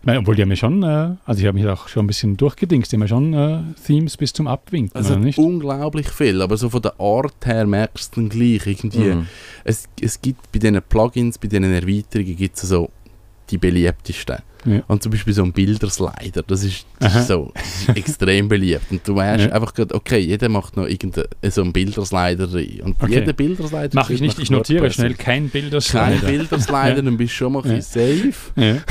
[0.00, 2.06] Ich meine, obwohl die haben ja schon, äh, also ich habe mich auch schon ein
[2.06, 5.36] bisschen durchgedingst, die haben ja schon äh, Themes bis zum Abwinken, Also nicht?
[5.38, 9.14] unglaublich viel, aber so von der Art her merkst du dann gleich irgendwie.
[9.14, 9.26] Mhm.
[9.62, 12.88] Es, es gibt bei diesen Plugins, bei diesen Erweiterungen gibt es so
[13.50, 14.38] die beliebtesten.
[14.66, 14.82] Ja.
[14.88, 18.90] Und zum Beispiel so ein Bilderslider, das ist, das ist so das ist extrem beliebt.
[18.90, 19.52] Und du weißt Ja.
[19.52, 22.80] einfach gerade, okay, jeder macht noch irgendeinen so einen Bilderslider rein.
[22.84, 23.14] Und Okay.
[23.20, 25.80] jeder Bilderslider Mache ich nicht, ich notiere schnell kein Bilder.
[25.80, 27.02] Kein Bilderslider, Ja.
[27.02, 27.80] dann bist du schon mal Ja.
[27.82, 28.32] safe.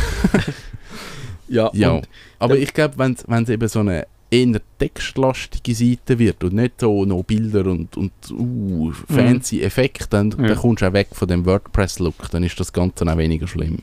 [1.49, 1.69] Ja.
[1.73, 2.01] Ja,
[2.39, 7.03] aber ich glaube, wenn es eben so eine eher textlastige Seite wird und nicht so
[7.05, 10.49] noch Bilder und, und uh, fancy Effekte, dann, Ja.
[10.49, 13.79] dann kommst du auch weg von dem WordPress-Look, dann ist das Ganze auch weniger schlimm.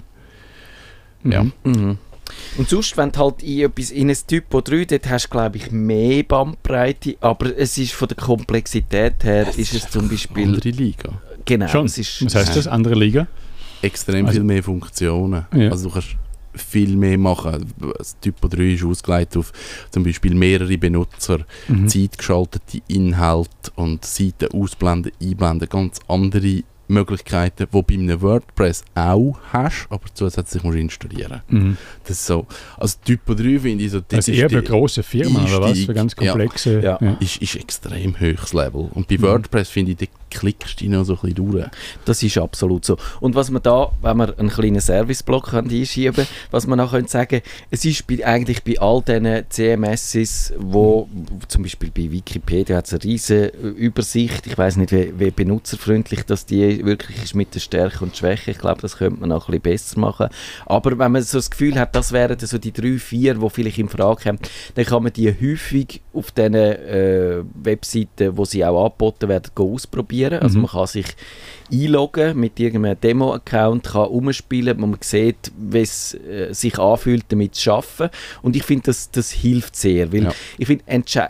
[1.25, 1.43] Ja.
[1.43, 1.53] Mhm.
[1.65, 1.99] Mhm.
[2.59, 5.57] Und sonst, wenn du halt in, etwas, in ein Typo 3, dort hast du, glaube
[5.59, 10.71] ich, mehr Bandbreite, aber es ist von der Komplexität her, ist es zum Beispiel, Andere
[10.71, 11.11] Liga.
[11.45, 11.87] genau, Schon.
[11.87, 12.67] es ist, Was heißt das?
[12.67, 13.27] Andere Liga?
[13.83, 15.47] Extrem Also- viel mehr Funktionen.
[15.55, 15.71] Ja.
[15.71, 16.17] Also du kannst
[16.57, 17.73] viel mehr machen.
[17.99, 19.53] Das Typo 3 ist ausgelegt auf
[19.91, 21.89] zum Beispiel mehrere Benutzer, Mhm.
[21.89, 29.87] zeitgeschaltete Inhalte und Seiten ausblenden, einblenden, ganz andere Möglichkeiten, die bei einem WordPress auch hast,
[29.91, 31.43] aber zusätzlich musst du installieren.
[31.49, 31.77] Mhm.
[32.05, 32.47] Das ist so,
[32.79, 35.61] also Typo 3 finde ich so, das Also ist, eher für die- große Firmen oder
[35.61, 35.79] was?
[35.81, 36.31] Für ganz Ja.
[36.33, 36.81] komplexe.
[36.81, 36.97] Ja.
[37.21, 38.89] ist, ist extrem höchstes Level.
[38.95, 39.23] Und bei Mhm.
[39.23, 41.67] WordPress finde ich, da klickst du noch so ein bisschen durch.
[42.05, 42.97] Das ist absolut so.
[43.21, 47.41] Und was man da, wenn wir einen kleinen Serviceblock einschieben was man auch könnte sagen,
[47.71, 51.09] es ist bei, eigentlich bei all diesen CMSs, wo
[51.49, 53.47] zum Beispiel bei Wikipedia hat es eine riesige
[53.77, 58.17] Übersicht, ich weiß nicht, wie, wie benutzerfreundlich das die wirklich ist mit der Stärke und
[58.17, 58.51] Schwäche.
[58.51, 60.29] Ich glaube, das könnte man noch ein bisschen besser machen.
[60.67, 63.79] Aber wenn man so das Gefühl hat, das wären so die drei, vier, die vielleicht
[63.79, 64.39] in Frage kommen,
[64.75, 70.41] dann kann man die häufig auf diesen äh, Webseiten, wo sie auch angeboten werden, ausprobieren.
[70.41, 70.63] Also Mhm.
[70.63, 71.07] man kann sich
[71.73, 77.55] einloggen mit irgendeinem Demo-Account, kann umspielen, wo man sieht, wie es äh, sich anfühlt, damit
[77.55, 78.11] zu arbeiten.
[78.43, 80.33] Und ich finde, das, das hilft sehr, weil Ja.
[80.59, 80.85] ich finde,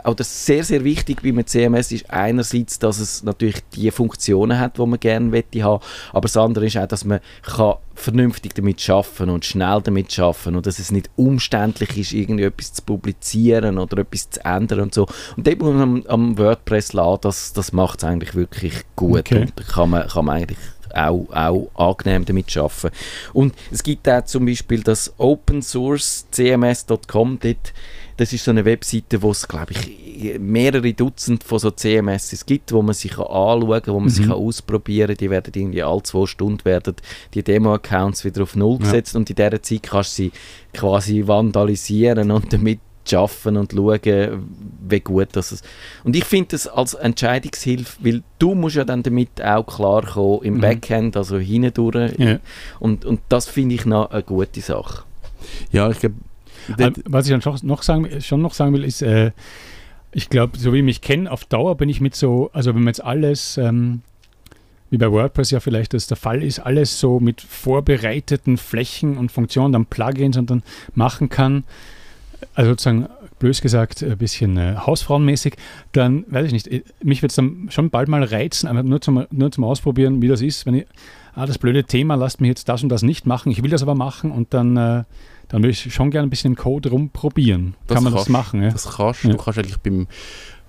[0.05, 4.77] oder sehr, sehr wichtig bei einem CMS ist einerseits, dass es natürlich die Funktionen hat,
[4.77, 8.79] die man gerne möchte haben, aber das andere ist auch, dass man kann vernünftig damit
[8.79, 13.77] schaffen und schnell damit schaffen und dass es nicht umständlich ist, irgendwie etwas zu publizieren
[13.79, 15.07] oder etwas zu ändern und so.
[15.35, 19.19] Und dort muss man am, am WordPress lassen, das, das macht es eigentlich wirklich gut
[19.19, 19.41] Okay.
[19.41, 20.59] und da kann man, kann man eigentlich
[20.93, 22.95] auch, auch angenehm damit arbeiten.
[23.33, 27.73] Und es gibt auch zum Beispiel das Open Source CMS.com, dort,
[28.17, 32.71] das ist so eine Webseite, wo es, glaube ich, mehrere Dutzend von so CMS gibt,
[32.73, 34.29] wo man sich kann anschauen kann, wo man sich Mhm.
[34.31, 35.17] kann ausprobieren kann.
[35.17, 36.95] Die werden irgendwie alle zwei Stunden werden
[37.33, 38.85] die Demo-Accounts wieder auf Null Ja.
[38.85, 40.31] gesetzt und in dieser Zeit kannst du sie
[40.73, 44.49] quasi vandalisieren und damit schaffen und schauen,
[44.89, 45.63] wie gut das ist.
[46.03, 50.55] Und ich finde das als Entscheidungshilfe, weil du musst ja dann damit auch klarkommen im
[50.55, 50.61] Mhm.
[50.61, 52.13] Backend, also hindurch.
[52.17, 52.39] Ja.
[52.79, 55.03] Und, und das finde ich noch eine gute Sache.
[55.71, 56.15] Ja, ich glaube,
[57.05, 59.31] Was ich dann noch sagen, schon noch sagen will, ist, äh,
[60.11, 62.81] ich glaube, so wie ich mich kenne, auf Dauer bin ich mit so, also wenn
[62.81, 64.01] man jetzt alles, ähm,
[64.89, 69.31] wie bei WordPress ja vielleicht das der Fall ist, alles so mit vorbereiteten Flächen und
[69.31, 70.63] Funktionen, dann Plugins und dann
[70.95, 71.65] machen kann,
[72.55, 73.07] also sozusagen
[73.39, 75.55] blöd gesagt ein bisschen äh, hausfrauenmäßig,
[75.91, 79.01] dann weiß ich nicht, äh, mich wird es dann schon bald mal reizen, einfach nur
[79.01, 80.87] zum, nur zum Ausprobieren, wie das ist, wenn ich,
[81.35, 83.83] ah, das blöde Thema, lasst mich jetzt das und das nicht machen, ich will das
[83.83, 85.03] aber machen und dann, äh,
[85.49, 87.75] dann will ich schon gerne ein bisschen im Code rumprobieren.
[87.87, 88.69] Das Kann man das kannst- machen, ja?
[88.71, 89.31] Das kannst Ja.
[89.31, 89.37] du.
[89.37, 90.07] kannst eigentlich beim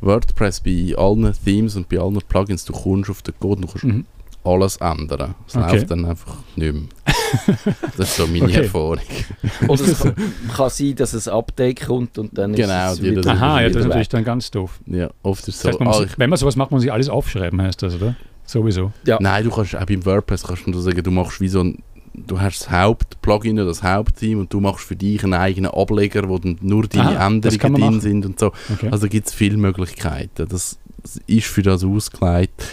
[0.01, 3.67] WordPress, bei allen Themes und bei allen Plugins, du kommst auf den Code und du
[3.69, 4.05] kannst Mhm.
[4.45, 5.35] alles ändern.
[5.47, 5.73] Es Okay.
[5.77, 6.83] läuft dann einfach nicht mehr.
[7.97, 8.63] das ist so meine Okay.
[8.63, 8.99] Erfahrung.
[9.69, 10.15] Oder es kann,
[10.57, 13.67] kann sein, dass ein Update kommt und dann Genau, ist es wieder, das- Aha, ja,
[13.69, 13.89] das ist weg.
[13.89, 14.79] natürlich dann ganz doof.
[14.87, 15.79] Ja, oft ist es Das so.
[15.85, 18.15] man ah, muss, wenn man sowas macht, muss man sich alles aufschreiben, heißt das, oder?
[18.47, 18.93] Sowieso.
[19.05, 19.19] Ja.
[19.21, 21.83] nein, du kannst auch beim WordPress kannst du sagen, du machst wie so ein
[22.15, 26.29] Du hast das Hauptplugin oder das Hauptteam und du machst für dich einen eigenen Ableger,
[26.29, 28.01] wo dann nur deine Ah, das Änderungen drin machen.
[28.01, 28.53] sind und so.
[28.73, 28.89] Okay.
[28.91, 30.49] Also gibt es viele Möglichkeiten.
[30.49, 30.79] Das
[31.27, 32.65] ist für das ausgelegt.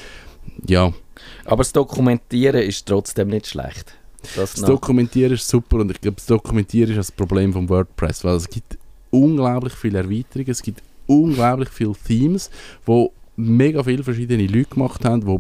[0.66, 0.92] Ja,
[1.46, 3.94] Aber das Dokumentieren ist trotzdem nicht schlecht.
[4.36, 4.62] Das Das.
[4.66, 8.50] Dokumentieren ist super und ich glaube, das Dokumentieren ist das Problem vom WordPress, weil es
[8.50, 8.78] gibt
[9.12, 12.50] unglaublich viele Erweiterungen, es gibt unglaublich viele Themes,
[12.86, 15.40] wo mega viele verschiedene Leute gemacht haben, die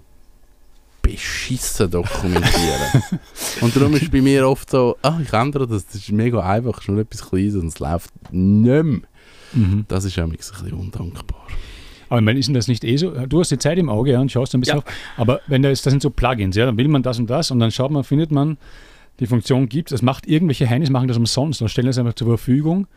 [1.05, 3.03] beschissen dokumentieren.
[3.61, 6.73] und darum ist bei mir oft so, ah, ich ändere das, das ist mega einfach,
[6.77, 8.99] es ist nur etwas Kleines und es läuft nicht mehr.
[9.53, 9.85] Mhm.
[9.87, 11.47] Das ist nämlich ein bisschen undankbar.
[12.09, 13.11] Aber ich meine, ist denn das nicht eh so?
[13.25, 14.83] Du hast die Zeit im Auge ja, und schaust ein bisschen Ja.
[14.83, 14.93] auf.
[15.17, 17.51] Aber wenn da ist, das sind so Plugins, ja, dann will man das und das
[17.51, 18.57] und dann schaut man, findet man,
[19.19, 20.01] die Funktion gibt es.
[20.01, 22.87] macht irgendwelche Heinis, machen das umsonst und stellen das einfach zur Verfügung.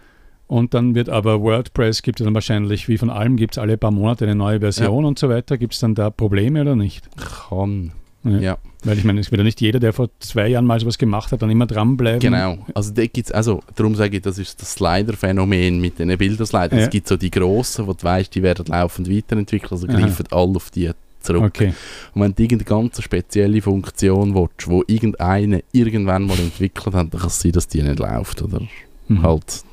[0.49, 3.77] Und dann wird aber WordPress, gibt es dann wahrscheinlich, wie von allem, gibt es alle
[3.77, 5.59] paar Monate eine neue Version und so weiter.
[5.59, 7.09] Gibt es dann da Probleme oder nicht?
[7.49, 7.93] Kann.
[8.25, 8.39] Ja.
[8.39, 8.59] Ja.
[8.85, 11.33] Weil ich meine, es wird ja nicht jeder, der vor zwei Jahren mal sowas gemacht
[11.33, 12.21] hat, dann immer dranbleiben.
[12.21, 12.59] Genau.
[12.75, 16.79] Also da gibt's, also darum sage ich, das ist das Slider-Phänomen mit den Bilderslidern.
[16.79, 16.85] Ja.
[16.85, 19.99] Es gibt so die grossen, wo du weißt, die werden laufend weiterentwickelt, also Aha.
[19.99, 21.43] greifen alle auf die zurück.
[21.43, 21.75] Okay.
[22.15, 27.21] Und wenn du irgendeine ganz spezielle Funktion willst, wo irgendeine irgendwann mal entwickelt hat, dann
[27.21, 28.61] kann es sein, dass die nicht läuft oder
[29.09, 29.23] Mhm.
[29.23, 29.68] halt die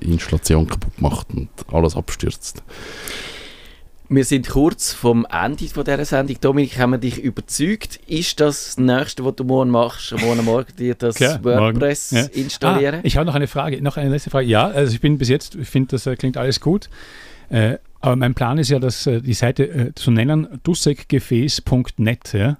[0.00, 2.62] Installation kaputt macht und alles abstürzt.
[4.10, 6.36] Wir sind kurz vom Ende von dieser Sendung.
[6.40, 7.98] Dominik, haben wir dich überzeugt?
[8.06, 11.58] Ist das das Nächste, was du morgen machst, morgen Morgen dir das Klar, morgen.
[11.76, 12.24] WordPress Ja.
[12.26, 12.96] installieren?
[12.96, 14.46] Ah, ich habe noch eine Frage, noch eine letzte Frage.
[14.46, 16.90] Ja, also ich bin bis jetzt, ich finde, das äh, klingt alles gut.
[17.48, 22.34] Äh, aber mein Plan ist ja, dass äh, die Seite äh, zu nennen dussekgefäß.net.
[22.34, 22.58] Ja?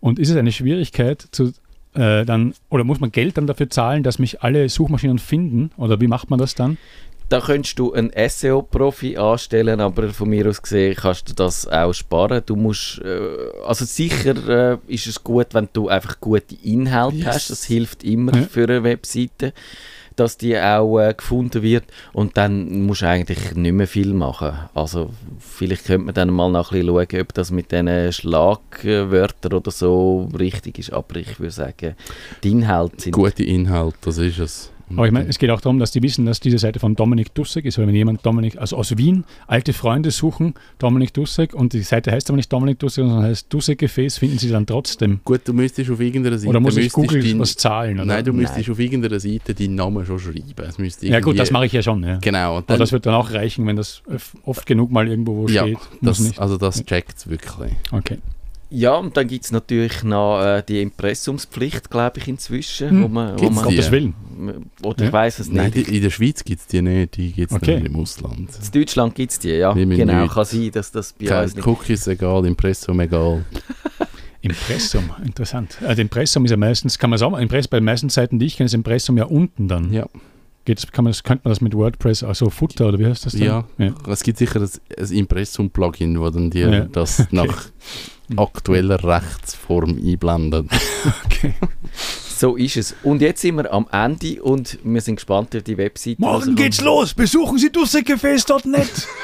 [0.00, 1.52] Und ist es eine Schwierigkeit zu
[1.94, 5.70] äh, dann, oder muss man Geld dann dafür zahlen, dass mich alle Suchmaschinen finden?
[5.76, 6.78] Oder wie macht man das dann?
[7.28, 11.92] Da könntest du einen SEO-Profi anstellen, aber von mir aus gesehen kannst du das auch
[11.92, 12.42] sparen.
[12.44, 13.18] Du musst, äh,
[13.64, 17.26] also sicher äh, ist es gut, wenn du einfach gute Inhalte Yes.
[17.26, 17.50] hast.
[17.50, 18.42] Das hilft immer Ja.
[18.42, 19.52] für eine Webseite,
[20.20, 21.84] dass die auch äh, gefunden wird.
[22.12, 24.52] Und dann musst du eigentlich nicht mehr viel machen.
[24.74, 29.54] Also vielleicht könnte man dann mal noch ein bisschen schauen, ob das mit diesen Schlagwörtern
[29.54, 30.92] oder so richtig ist.
[30.92, 31.96] Aber ich würde sagen,
[32.44, 34.70] die Inhalte sind Gute Inhalt, das ist es.
[34.96, 37.34] Aber ich meine, es geht auch darum, dass die wissen, dass diese Seite von Dominik
[37.34, 37.78] Dussek ist.
[37.78, 42.10] Weil wenn jemand Dominik, also aus Wien, alte Freunde suchen, Dominik Dussek, und die Seite
[42.12, 45.20] heißt aber nicht Dominik Dussek, sondern heißt Dussek-Gefäß, finden sie dann trotzdem.
[45.24, 46.50] Gut, du müsstest auf irgendeiner Seite...
[46.50, 47.96] Oder muss ich Google dein- was zahlen?
[47.98, 48.04] Oder?
[48.06, 48.42] Nein, du Nein.
[48.42, 50.42] müsstest auf irgendeiner Seite deinen Namen schon schreiben.
[50.68, 52.02] Es müsste ja gut, das mache ich ja schon.
[52.02, 52.18] Ja.
[52.18, 52.52] Genau.
[52.56, 54.02] und Aber dann- das wird dann auch reichen, wenn das
[54.44, 55.78] oft genug mal irgendwo wo Ja, steht.
[56.02, 57.72] das, also das checkt wirklich.
[57.92, 58.18] Okay.
[58.72, 63.02] Ja, und dann gibt es natürlich noch äh, die Impressumspflicht, glaube ich, inzwischen.
[63.02, 63.74] Wo man, wo Gibt's man, die?
[63.76, 64.14] Gottes Willen.
[64.82, 65.06] oder Ja.
[65.08, 65.56] ich weiß es nicht.
[65.56, 67.78] Nein, die, in der Schweiz gibt es die nicht, die gibt es Okay.
[67.80, 68.38] nur im Ausland.
[68.38, 69.72] In Deutschland gibt es die, ja.
[69.72, 70.32] Genau, nicht.
[70.32, 71.66] kann sein, dass das bei Kein uns nicht...
[71.66, 73.44] Cookies egal, Impressum egal.
[74.42, 75.76] Impressum, interessant.
[75.86, 78.56] Also Impressum ist ja meistens, kann man sagen, Impress, bei den meisten Seiten, die ich
[78.56, 79.92] kenne, ist Impressum ja unten dann.
[79.92, 80.06] Ja.
[80.64, 83.32] Geht's, kann man das, könnte man das mit WordPress, also Footer oder wie heißt das
[83.32, 83.42] dann?
[83.42, 83.64] Ja.
[83.78, 83.94] ja.
[84.08, 84.68] Es gibt sicher ein,
[84.98, 86.80] ein Impressum-Plugin, wo dann dir Ja.
[86.84, 87.66] das nach
[88.36, 90.66] aktueller Rechtsform einblendet.
[91.24, 91.54] Okay.
[92.36, 92.94] So ist es.
[93.02, 96.20] Und jetzt sind wir am Ende und wir sind gespannt auf die Webseite.
[96.20, 96.56] Morgen kommt.
[96.58, 97.12] geht's los.
[97.14, 99.08] Besuchen Sie dussegefäß.net.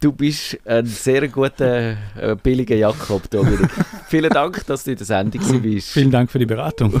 [0.00, 3.70] Du bist ein sehr guter, äh, billiger Jakob, Dominik.
[4.08, 5.88] Vielen Dank, dass du in der Sendung warst.
[5.92, 7.00] Vielen Dank für die Beratung.